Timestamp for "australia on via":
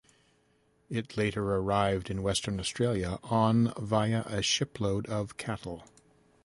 2.59-4.21